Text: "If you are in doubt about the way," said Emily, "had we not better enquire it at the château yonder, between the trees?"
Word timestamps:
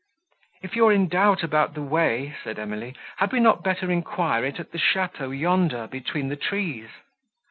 "If 0.63 0.75
you 0.75 0.87
are 0.87 0.91
in 0.91 1.09
doubt 1.09 1.43
about 1.43 1.75
the 1.75 1.83
way," 1.83 2.35
said 2.43 2.57
Emily, 2.57 2.95
"had 3.17 3.31
we 3.31 3.39
not 3.39 3.63
better 3.63 3.91
enquire 3.91 4.43
it 4.43 4.59
at 4.59 4.71
the 4.71 4.79
château 4.79 5.29
yonder, 5.29 5.85
between 5.85 6.29
the 6.29 6.35
trees?" 6.35 6.89